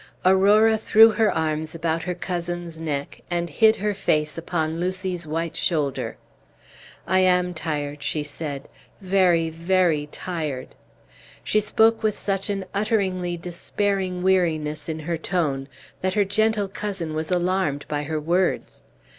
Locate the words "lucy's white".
4.79-5.55